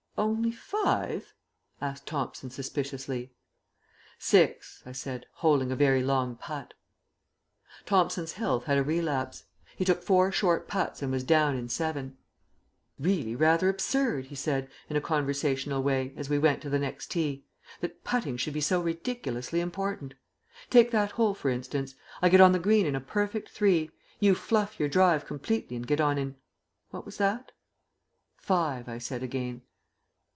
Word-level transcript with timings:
"Only 0.17 0.51
five?" 0.51 1.33
asked 1.81 2.05
Thomson 2.05 2.51
suspiciously. 2.51 3.33
"Six," 4.19 4.83
I 4.85 4.91
said, 4.91 5.25
holing 5.33 5.71
a 5.71 5.75
very 5.75 6.03
long 6.03 6.35
putt. 6.35 6.75
Thomson's 7.87 8.33
health 8.33 8.65
had 8.65 8.77
a 8.77 8.83
relapse. 8.83 9.45
He 9.75 9.83
took 9.85 10.03
four 10.03 10.31
short 10.31 10.67
putts 10.67 11.01
and 11.01 11.11
was 11.11 11.23
down 11.23 11.55
in 11.55 11.69
seven. 11.69 12.17
"It's 12.99 13.03
really 13.07 13.35
rather 13.35 13.67
absurd," 13.67 14.25
he 14.25 14.35
said, 14.35 14.69
in 14.89 14.95
a 14.95 15.01
conversational 15.01 15.81
way, 15.81 16.13
as 16.15 16.29
we 16.29 16.37
went 16.37 16.61
to 16.61 16.69
the 16.69 16.77
next 16.77 17.07
tee, 17.09 17.43
"that 17.79 18.03
putting 18.03 18.37
should 18.37 18.53
be 18.53 18.61
so 18.61 18.79
ridiculously 18.79 19.59
important. 19.59 20.13
Take 20.69 20.91
that 20.91 21.11
hole, 21.13 21.33
for 21.33 21.49
instance. 21.49 21.95
I 22.21 22.29
get 22.29 22.41
on 22.41 22.51
the 22.51 22.59
green 22.59 22.85
in 22.85 22.95
a 22.95 23.01
perfect 23.01 23.49
three; 23.49 23.89
you 24.19 24.35
fluff 24.35 24.79
your 24.79 24.89
drive 24.89 25.25
completely 25.25 25.75
and 25.77 25.87
get 25.87 25.99
on 25.99 26.19
in 26.19 26.35
what 26.91 27.05
was 27.07 27.19
it?" 27.19 27.53
"Five," 28.37 28.87
I 28.87 28.99
said 28.99 29.23
again. 29.23 29.63